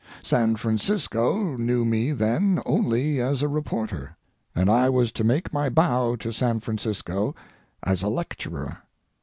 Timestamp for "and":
4.55-4.67